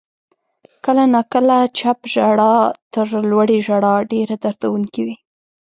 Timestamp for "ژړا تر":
2.13-3.07